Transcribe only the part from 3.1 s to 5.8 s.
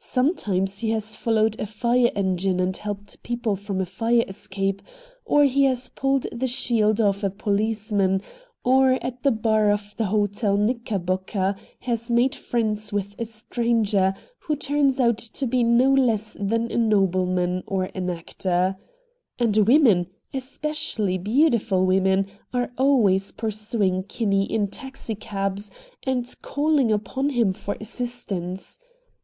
people from a fire escape, or he